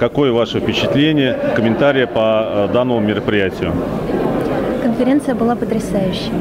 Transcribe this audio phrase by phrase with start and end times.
[0.00, 3.74] Какое ваше впечатление, комментарии по э, данному мероприятию?
[4.82, 6.32] Конференция была потрясающей.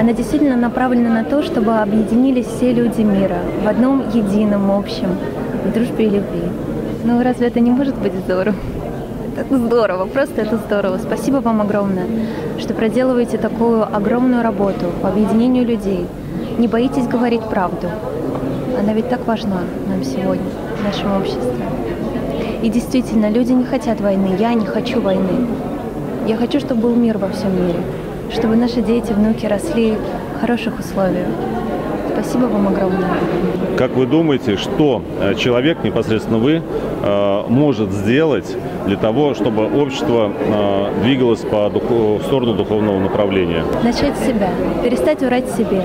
[0.00, 5.08] Она действительно направлена на то, чтобы объединились все люди мира в одном едином общем,
[5.66, 6.44] в дружбе и любви.
[7.04, 8.54] Ну разве это не может быть здорово?
[9.36, 10.96] Это здорово, просто это здорово.
[10.96, 12.06] Спасибо вам огромное,
[12.58, 16.06] что проделываете такую огромную работу по объединению людей.
[16.56, 17.88] Не боитесь говорить правду.
[18.80, 20.48] Она ведь так важна нам сегодня,
[20.80, 21.87] в нашем обществе.
[22.62, 24.36] И действительно, люди не хотят войны.
[24.38, 25.46] Я не хочу войны.
[26.26, 27.80] Я хочу, чтобы был мир во всем мире.
[28.32, 29.96] Чтобы наши дети, внуки росли
[30.36, 31.28] в хороших условиях.
[32.12, 33.10] Спасибо вам огромное.
[33.76, 36.60] Как вы думаете, что э, человек, непосредственно вы,
[37.02, 43.62] э, может сделать для того, чтобы общество э, двигалось по в сторону духовного направления?
[43.84, 44.50] Начать с себя,
[44.82, 45.82] перестать врать себе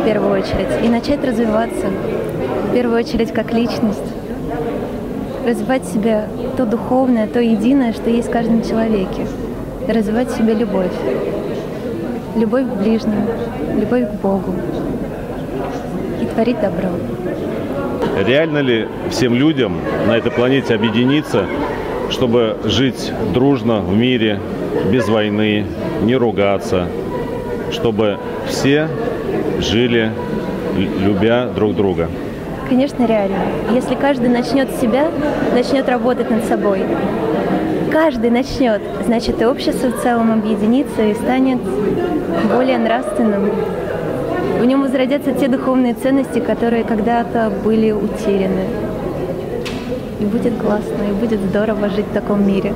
[0.00, 1.88] в первую очередь и начать развиваться
[2.68, 4.14] в первую очередь как личность,
[5.48, 6.24] развивать в себе
[6.56, 9.26] то духовное, то единое, что есть в каждом человеке,
[9.88, 10.92] развивать в себе любовь,
[12.36, 13.24] любовь к ближним,
[13.80, 14.54] любовь к Богу
[16.20, 16.90] и творить добро.
[18.26, 21.46] Реально ли всем людям на этой планете объединиться,
[22.10, 24.40] чтобы жить дружно в мире,
[24.92, 25.64] без войны,
[26.02, 26.88] не ругаться,
[27.70, 28.88] чтобы все
[29.60, 30.10] жили,
[30.76, 32.08] любя друг друга?
[32.68, 33.36] Конечно, реально.
[33.72, 35.06] Если каждый начнет с себя,
[35.54, 36.84] начнет работать над собой,
[37.90, 41.60] каждый начнет, значит и общество в целом объединится и станет
[42.54, 43.50] более нравственным.
[44.60, 48.66] В нем возродятся те духовные ценности, которые когда-то были утеряны.
[50.20, 52.74] И будет классно, и будет здорово жить в таком мире.